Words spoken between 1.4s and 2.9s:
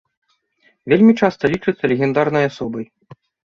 лічыцца легендарнай асобай.